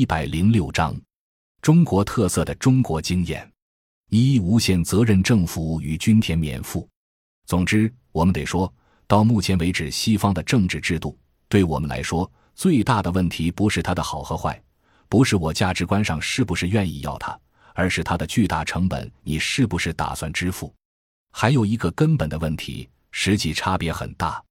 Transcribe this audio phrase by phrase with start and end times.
[0.00, 0.98] 一百零六章：
[1.60, 3.46] 中国特色的中国经验。
[4.08, 6.88] 一、无限责任政府与均田免赋。
[7.44, 8.72] 总之，我们得说
[9.06, 11.18] 到目前为止，西方的政治制度
[11.50, 14.58] 对我们来说最大的问题，不是它的好和坏，
[15.06, 17.38] 不是我价值观上是不是愿意要它，
[17.74, 20.72] 而是它的巨大成本，你是不是打算支付？
[21.30, 24.42] 还有一个根本的问题，实际差别很大。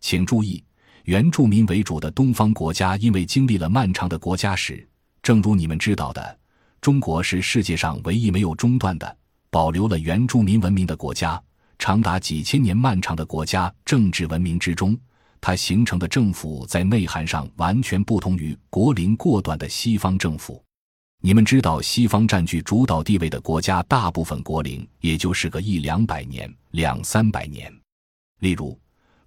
[0.00, 0.60] 请注意。
[1.08, 4.86] 原住民为主的东方国家，因为经历了漫长的国家史，
[5.22, 6.38] 正如你们知道的，
[6.82, 9.16] 中国是世界上唯一没有中断的
[9.48, 11.42] 保留了原住民文明的国家。
[11.78, 14.94] 长达几千年漫长的国家政治文明之中，
[15.40, 20.62] 它形成的政府在内涵上完全不同于国龄过短的西方政府。
[21.22, 27.72] 你们知道，西方占据主导地位的国家，大部分国龄也就是个一两百年、两三百年。
[28.40, 28.78] 例如。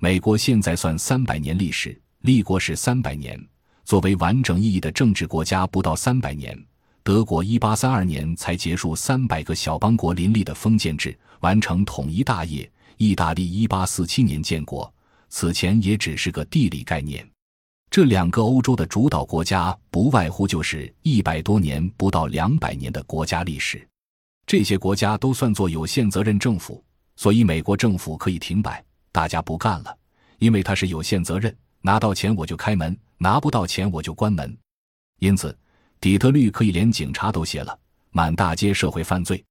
[0.04, 3.40] 美国现在算三百年历史，立国是三百年。
[3.84, 6.60] 作为完整意义的政治国家，不到三百年。
[7.04, 12.68] 德国一八三二年才结束三百个小邦国林立的封建制，完成统一大业。
[12.98, 14.92] 意大利一八四七年建国，
[15.30, 17.24] 此前也只是个地理概念。
[17.92, 23.88] 这两个欧洲的主导国家，不外乎就是一百多年不到两百年的国家历史。
[24.48, 26.84] 这些国家都算作有限责任政府，
[27.18, 28.84] 所以美国政府可以停摆。
[29.12, 29.98] 大家不干了，
[30.40, 34.58] 因为他是有限责任，拿到钱我就开门，拿不到钱我就关门。
[35.20, 35.58] 因此，
[36.00, 37.78] 底特律可以连警察都卸了，
[38.12, 39.44] 满大街社会犯罪，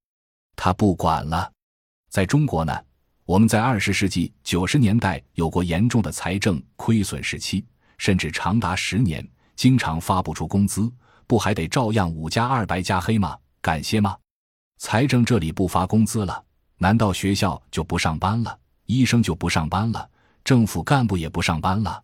[0.56, 1.50] 他不管了。
[2.08, 2.77] 在中国呢，
[3.25, 7.64] 我们在二十世纪九十年代有过严重的财政亏损时期，
[7.98, 10.91] 甚至长达十年，经常发不出工资，
[11.27, 13.38] 不还得照样五加二白加黑吗？
[13.61, 14.16] 感谢吗？
[14.78, 16.44] 财政这里不发工资了，
[16.78, 18.58] 难道学校就不上班了？
[18.91, 20.10] 医生就不上班了，
[20.42, 22.02] 政府干部也不上班了，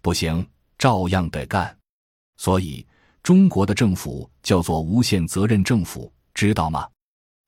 [0.00, 0.46] 不行，
[0.78, 1.76] 照样得干。
[2.36, 2.86] 所以，
[3.22, 6.88] 中国的政府叫做无限责任政府，知道吗？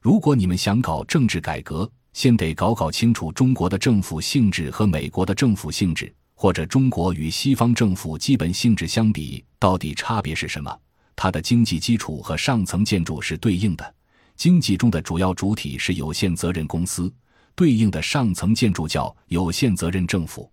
[0.03, 10.77] 如果你们想搞政治改革，先得搞搞清楚中国的政府性质和美国的政府性质，或者中国与西方政府基本性质相比，到底差别是什么？
[11.15, 13.95] 它的经济基础和上层建筑是对应的，
[14.37, 17.11] 经济中的主要主体是有限责任公司。
[17.55, 20.51] 对应的上层建筑叫有限责任政府。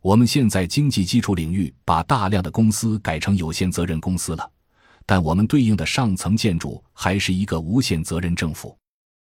[0.00, 4.50] 我们现在经济基础领域把大量的公司改成有限责任公司了，
[5.06, 8.76] 但我们对应的上层建筑还是一个无限责任政府。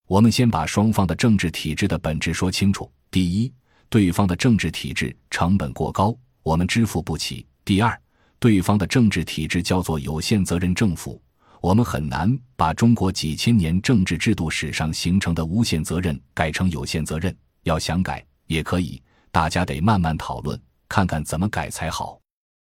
[0.06, 3.52] 我们先把双方的政治体制的本质说清楚：第一，
[3.88, 7.98] 对方的政治体制成本过高，我们支付不起；第二，
[8.38, 11.20] 对方的政治体制叫做有限责任政府。
[11.66, 17.36] 我们很难把中国几千年政治制度史上形成的无限责任改成有限责任。
[17.64, 20.56] 要想改也可以，大家得慢慢讨论，
[20.88, 22.20] 看看怎么改才好。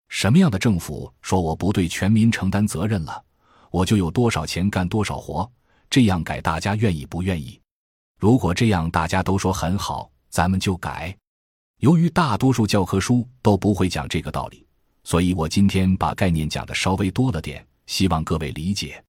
[0.10, 3.24] 什么样的政府说我不对全民承担责任了，
[3.70, 5.48] 我就有多少钱干多少活？
[5.92, 7.62] 这样改大家愿意不愿意？
[8.20, 11.16] 如果这样大家都说很好，咱们就改。
[11.82, 14.66] 由于大多数教科书都不会讲这个道理，
[15.04, 17.64] 所以我今天把概念讲的稍微多了点。
[17.88, 19.02] 希望各位理解，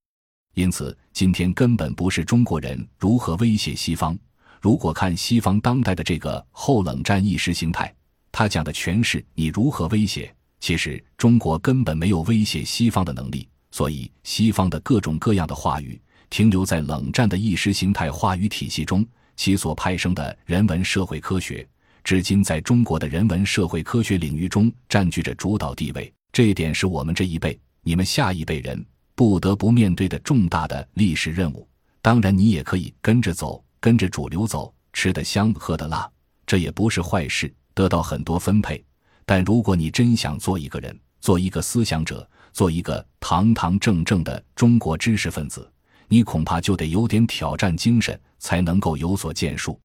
[0.54, 4.16] 因此今天根本不是中国人如何威胁西方。
[4.60, 7.92] 如果看西方当代的这个后冷战意识形态，
[8.32, 10.32] 他讲的全是你如何威胁。
[10.60, 16.00] 其实中国根本没有威胁西方的能力，所以西方的各种各样的话语
[16.30, 19.06] 停留在冷战的意识形态话语体系中，
[19.36, 21.66] 其所派生的人文社会科学，
[22.04, 26.12] 至今在中国的人文社会科学领域中占据着主导地位。
[26.32, 27.58] 这一点是我们这一辈。
[27.88, 28.84] 你们下一辈人
[29.14, 31.66] 不得不面对的重大的历史任务。
[32.02, 36.06] 当然，你也可以跟着走，跟着主流走，吃得香，喝得辣，
[36.46, 38.84] 这也不是坏事，得到很多分配。
[39.24, 45.66] 但如果你真想做一个人，做一个思想者，做一个堂堂正正的中国知识分子，
[46.08, 49.80] 你恐怕就得有点挑战精神，才能够有所建树。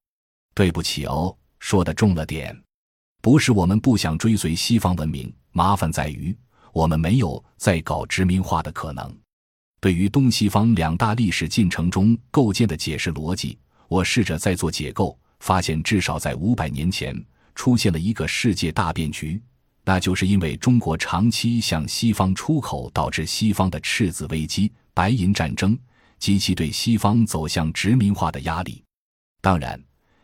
[0.54, 2.54] 对不起哦，说的重了点，
[3.22, 6.36] 不是我们不想追随西方文明，麻烦在于。
[6.74, 9.16] 我们没有再搞殖民化的可能。
[9.80, 13.56] 对于东西方两大历史进程中构建的解释逻辑，
[13.86, 19.40] 我试着再做解构，发现至少在五百年前出现了一个世界大变局，
[19.84, 25.78] 那就是因为中国长期向西方出口，导致西方的赤字危机、白银战争
[26.18, 28.82] 及其对西方走向殖民化的压力。
[29.40, 29.80] 当然，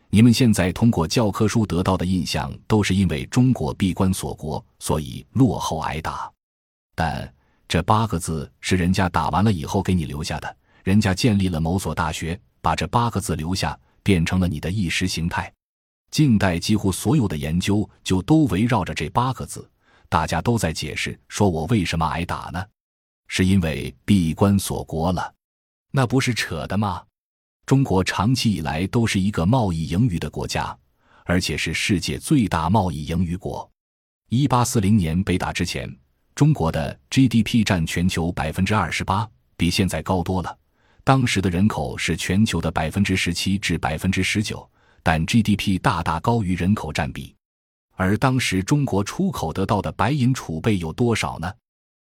[0.09, 6.29] 你们现在通过教科书得到的印象，都是因为中国闭关锁国，所以落后挨打。
[7.01, 7.33] 但
[7.67, 15.51] 这八个字是人家打完了以后给你留下的，人家建立了某所大学，把这八个字留下，变成了你的意识形态。
[16.11, 19.67] 近代几乎所有的研究就都围绕着这八个字，
[20.09, 22.63] 大家都在解释，说我为什么挨打呢？
[23.27, 25.33] 是因为闭关锁国了，
[25.89, 27.01] 那不是扯的吗？
[27.65, 30.77] 中国长期以来都是一个贸易盈余的国家，
[31.25, 33.67] 而且是世界最大贸易盈余国。
[34.29, 35.91] 一八四零年被打之前，
[36.41, 40.57] 中国的 GDP 占全球百分之二十八，比现在高多了。
[41.03, 44.67] 当时的人口是全球的百分之十七至百分之十九，
[45.03, 47.35] 但 GDP 大大高于人口占比。
[47.91, 51.53] 而当时中国出口得到的白银储备有多少呢？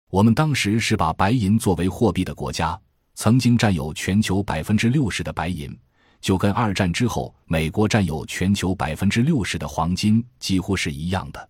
[0.09, 2.77] 我们当时是把白银作为货币的国家，
[3.13, 5.73] 曾经占有全球百分之六十的白银，
[6.19, 11.49] 就跟二战之后美国占有全球百分之六十的黄金几乎是一样的。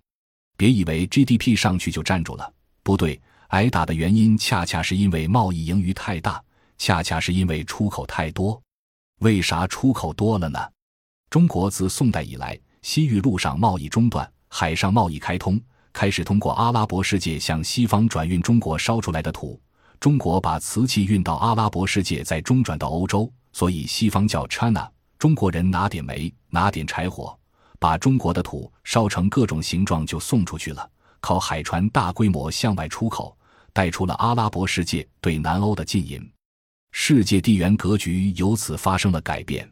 [0.56, 2.54] 别以为 GDP 上去就站住了，
[2.86, 6.40] 不对，挨打的原因恰恰是因为贸易盈余太大，
[6.78, 8.62] 恰恰是因为出口太多。
[9.22, 10.60] 为啥出口多了呢？
[11.32, 15.60] 中国自宋代以来，西域陆上贸易中断，海上贸易开通。
[15.92, 19.60] 开始通过阿拉伯世界向西方转运中国烧出来的土，
[20.00, 24.88] 中国把瓷器运到阿拉伯世界，再中转到欧洲，所以西方叫 China。
[25.18, 27.36] 中国人拿点煤，拿点柴火，
[27.80, 30.88] 把中国的土烧成各种形状就送出去了，
[31.25, 33.36] 靠海船大规模向外出口，
[33.74, 36.31] 带出了阿拉伯世界对南欧的禁银，
[36.92, 39.68] 世界地缘格局由此发生了改变。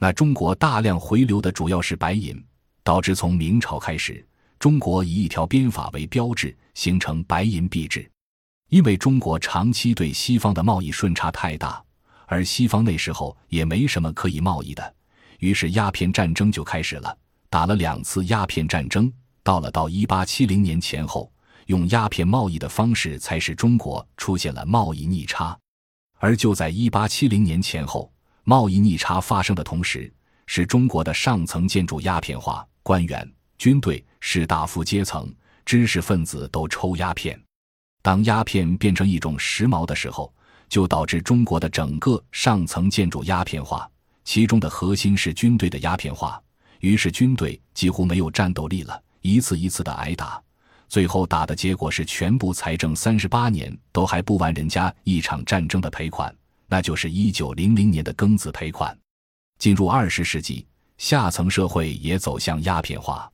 [0.00, 2.42] 那中国大量回流的主要是白银，
[2.82, 4.26] 导致从明朝开始。
[4.58, 8.10] 中国以一条边法为标志，形成白银币制。
[8.70, 11.84] 因为中国长期对西方的贸易顺差太大，
[12.24, 14.94] 而西方那时候也没什么可以贸易的，
[15.40, 17.14] 于是鸦片战争就开始了。
[17.50, 19.12] 打了两次鸦片战争，
[19.48, 21.32] 到了到一八七零年前后，
[21.68, 25.58] 用鸦片贸易的方式，才使中国出现了贸易逆差。
[26.18, 28.12] 而就在一八七零年前后，
[28.44, 30.12] 贸易逆差发生的同时，
[30.44, 33.26] 使中国的上层建筑鸦片化，官员。
[33.56, 35.34] 军队、士大夫阶层、
[35.64, 37.42] 知识分子都抽鸦片。
[38.02, 40.30] 当鸦片变成一种时髦的时候，
[40.68, 43.90] 就导致中国的整个上层建筑鸦片化，
[44.26, 46.38] 其中的核心是军队的鸦片化。
[46.80, 50.42] 于是军队几乎没有战斗力了，一次一次的挨打，
[50.88, 56.34] 最后打的结果是全部财政三十八年都还不完人家一场战争的赔款，
[56.66, 58.96] 那就是一九零零年的庚子赔款。
[59.58, 60.66] 进入二十世纪，
[60.98, 63.30] 下层社会也走向鸦片化。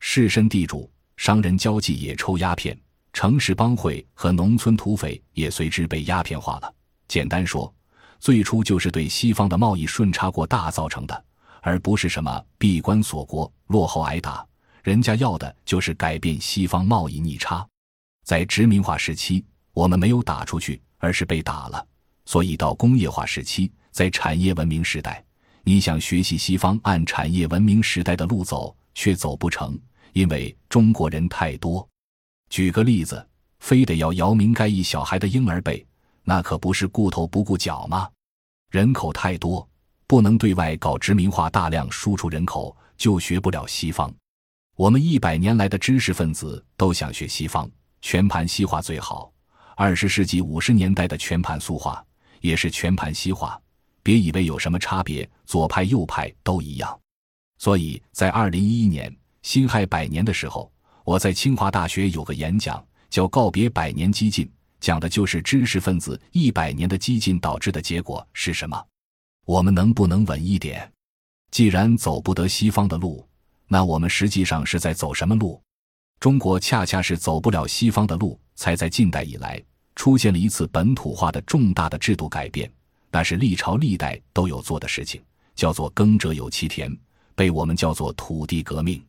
[0.00, 2.78] 士绅地主、商人交际也抽鸦片，
[3.12, 6.74] 城市帮会和农村土匪也随之被鸦片化了。
[7.06, 7.72] 简单说，
[8.18, 11.24] 最初就是对西方的贸易顺差过大造成的，
[11.60, 14.47] 而不是什么闭关锁国、落后挨打。
[14.88, 17.66] 人家要的就是改变西方贸易逆差。
[18.24, 19.44] 在殖民化时期，
[19.74, 21.86] 我们没有打出去，而是被打了。
[22.24, 25.22] 所以到工业化时期，在产业文明时代，
[25.62, 29.78] 你想学习西方按产业文明时代的路走，却走不成。
[30.14, 31.86] 因为中国人太多，
[32.48, 35.86] 举个例子，非得要姚明盖一小孩的婴儿背，
[36.24, 38.08] 那可不是顾头不顾脚吗？
[38.70, 39.68] 人口太多，
[40.06, 44.10] 不能对外搞殖民化，大量输出人口就学不了西方。
[44.78, 47.68] 我们一百年来的知识分子都想学西方，
[48.00, 49.32] 全盘西化最好。
[49.74, 52.00] 二十世纪五十年代的全盘苏化
[52.42, 53.60] 也是全盘西化，
[54.04, 56.96] 别以为有什么差别，左派右派都一样。
[57.58, 59.12] 所以在二零一一年。
[59.42, 60.70] 辛亥百年的时候，
[61.04, 64.46] 我在清华大学有个演讲，叫《告别百年激进》，
[64.78, 68.80] 讲的就是知识分子一百年的激进导致的结果是什么。
[69.44, 70.88] 我们能不能稳一点？
[71.50, 73.27] 既然走不得西方的路，
[73.68, 75.62] 那我们实际上是在走什么路？
[76.18, 79.62] 中国恰恰是走不了西方的路，才在近代以来
[79.94, 82.70] 出现了一次本土化的重大的制度改变，
[83.10, 85.22] 那是历朝历代都有做的事情，
[85.54, 86.90] 叫做“耕者有其田”，
[87.36, 89.00] 被我们叫做土地革命。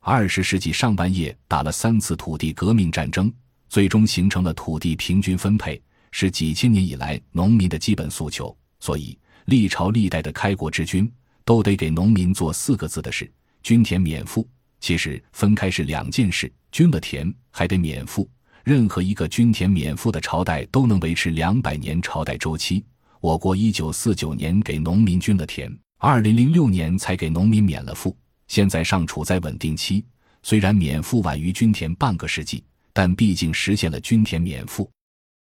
[0.00, 3.32] 二十世纪上半叶打了三次土地革命战争，
[3.68, 5.80] 最终形成了土地平均分配，
[6.10, 8.54] 是几千年以来农民的基本诉求。
[8.80, 11.10] 所以，历朝历代的开国之君
[11.44, 13.30] 都得给农民做四个字的事：
[13.62, 14.48] 均田免赋。
[14.80, 18.28] 其实分开是两件事，均了田还得免赋。
[18.64, 22.84] 任何一个均田免赋的朝代都能维持两百年朝代周期。
[23.20, 28.16] 我国一九四九年给农民均了田，二零零六年才给农民免了赋。
[28.48, 30.04] 现在尚处在稳定期，
[30.42, 34.90] 虽然免赋晚于均田半个世纪，但毕竟实现了均田免赋，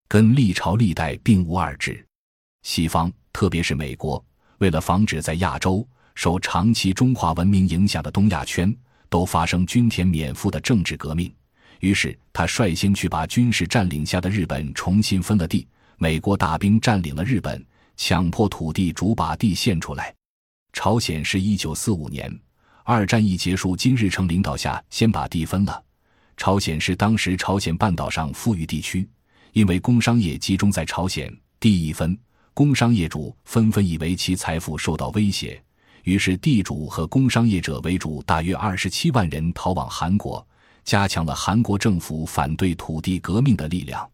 [0.09, 2.05] 跟历朝历代并无二致。
[2.63, 4.23] 西方，特别是美国，
[4.59, 5.87] 为了防止在亚洲
[6.19, 8.77] 受长期中华文明影响的东亚圈
[9.09, 11.33] 都发生均田免赋的政治革命，
[11.79, 15.65] 于是他率先去把军事占领下的日本重新分了地。
[15.97, 17.65] 美国大兵占领了日本，
[17.97, 20.13] 强迫土地主把地献出来。
[20.73, 22.37] 朝鲜是一九四五年。
[22.83, 25.81] 二战一结束，金日成领导下先把地分了。
[26.37, 29.09] 朝鲜是当时朝鲜半岛上富裕地区，
[29.53, 32.19] 因为工商业集中在朝鲜，地一分，
[32.55, 35.63] 工商业主纷纷以为其财富受到威胁，
[36.05, 40.47] 于是地主和工商业者为主，大约二十七万人逃往韩国，
[40.85, 44.09] 加强了韩国政府反对土地革命的力量。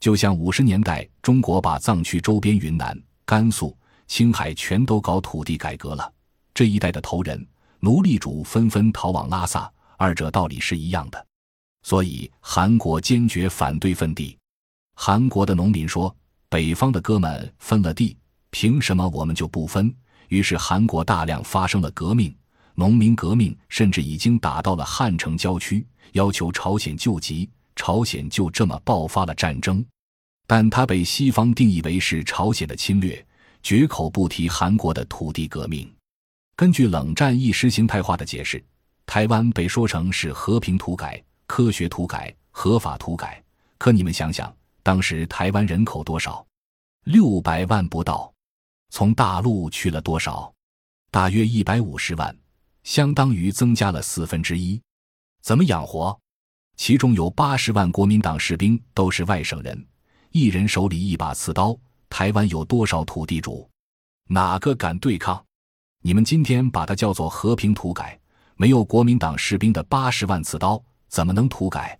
[0.00, 6.12] 就像五十年代中国把藏区周边云南、甘肃、青海全都搞土地改革了，
[6.54, 7.46] 这一代的头人、
[7.80, 11.26] 奴隶主纷纷逃往拉萨，二者道理是一样的。
[11.82, 14.36] 所以韩国坚决反对分地。
[14.94, 16.14] 韩国的农民说
[16.48, 18.16] ：“北方的哥们分了地，
[18.50, 19.94] 凭什么我们就不分？”
[20.28, 22.34] 于是韩国大量发生了革命，
[22.74, 27.48] 农民革命甚至已经打到了汉城郊区，要求朝鲜救急。
[27.76, 29.84] 朝鲜就这么爆发了战争，
[30.48, 33.24] 但他被西方定义为是朝鲜的侵略，
[33.62, 35.88] 绝口不提韩国的土地革命。
[36.56, 38.60] 根据冷战意识形态化的解释，
[39.06, 43.40] 台湾被说成是和平土改、科学土改、合法土改。
[43.78, 46.44] 可你们想想，当时台湾人口多少？
[47.04, 48.32] 六百万不到。
[48.90, 50.52] 从大陆去了多少？
[51.10, 52.36] 大约一百五十万，
[52.82, 54.80] 相当于增加了四分之一。
[55.42, 56.18] 怎么养活？
[56.76, 59.86] 其中有八十万国民党士兵都是外省人，
[60.30, 61.76] 一人手里一把刺刀。
[62.08, 63.68] 台湾有多少土地主？
[64.28, 65.44] 哪个敢对抗？
[66.02, 68.18] 你们今天把它叫做和平土改，
[68.56, 71.98] 没有国民党士兵的八十万刺刀，怎么能土改？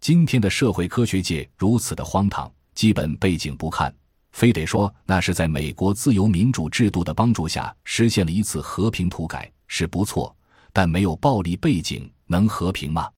[0.00, 3.94] 今天的社会科学界如此的荒唐，基本背景不看，
[4.32, 10.34] 非得说那是在美国自由民主制度的帮助下实现了一次和平土改是不错，
[10.72, 13.08] 但没有暴力背景能和平吗？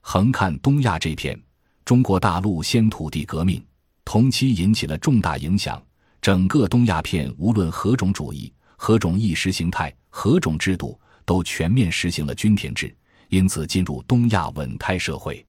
[0.00, 1.40] 横看东亚这片，
[1.84, 3.64] 中国大陆先土地革命，
[4.04, 5.80] 同期引起了重大影响。
[6.20, 12.96] 整个东亚片，无论何种主义、何种意识形态、何种制度，都全面实行了均田制，
[13.28, 15.44] 因此进入东亚稳态社会。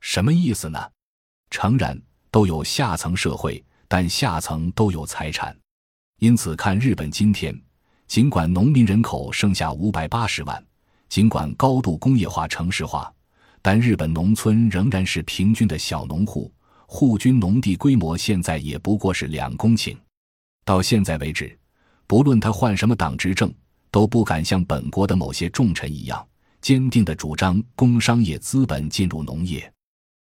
[0.00, 0.78] 什么意思呢？
[1.50, 1.98] 诚然，
[2.30, 5.54] 都有下层社会，但下层都有财产。
[6.20, 7.52] 因此，看日本今天，
[8.06, 10.64] 尽管农民人口剩下五百八十万，
[11.08, 13.12] 尽管高度工业化、城市化。
[13.60, 16.52] 但日本农村仍然是平均的小农户，
[16.86, 19.96] 户均农地规模现在也不过是两公顷。
[20.64, 21.58] 到现在为止，
[22.06, 23.52] 不论他换什么党执政，
[23.90, 26.24] 都不敢像本国的某些重臣一样，
[26.60, 29.68] 坚定地主张工商业资本进入农业。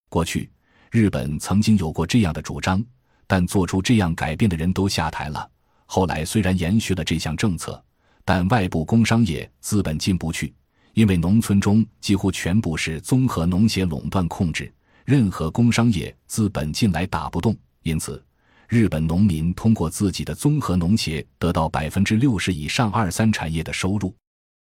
[0.09, 0.49] 过去，
[0.89, 2.83] 日本曾经有过这样的主张，
[3.29, 5.48] 但做出这样改变的人都下台了。
[5.86, 7.79] 后来虽然延续了这项政策，
[8.25, 10.51] 但外部工商业资本进不去。
[10.93, 14.74] 因为农村中几乎全部是综合农协垄断控制，
[15.05, 18.21] 任何工商业资本进来打不动，因此
[18.67, 24.13] 日本农民通过自己的综合农协得到百分之六十以上二三产业的收入，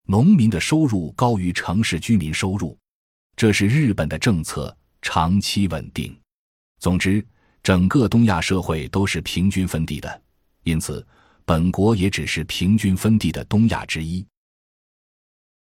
[0.07, 2.77] 农民的收入高于城市居民收入，
[3.37, 6.15] 这是日本的政策，长期稳定。
[6.81, 7.25] 总之，
[7.69, 10.23] 整个东亚社会都是平均分地的，
[10.63, 11.07] 因此
[11.45, 14.25] 本国也只是平均分地的东亚之一。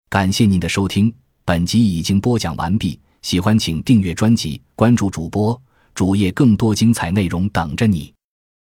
[0.08, 1.14] 感谢您的收听，
[1.44, 2.98] 本集已经播讲完毕。
[3.20, 5.62] 喜欢请订阅专辑，关注主播
[5.94, 8.10] 主页，更多精彩内容等着你。